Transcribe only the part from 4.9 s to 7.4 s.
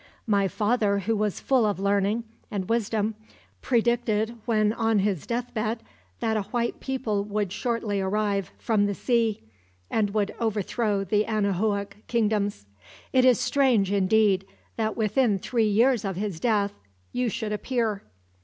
his deathbed that a white people